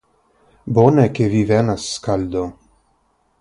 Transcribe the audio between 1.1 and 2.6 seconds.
ke vi venas, skaldo!